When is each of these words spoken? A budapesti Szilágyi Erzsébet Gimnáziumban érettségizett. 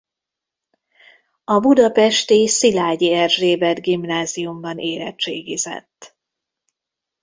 A 1.43 1.59
budapesti 1.59 2.47
Szilágyi 2.47 3.13
Erzsébet 3.13 3.81
Gimnáziumban 3.81 4.77
érettségizett. 4.79 6.17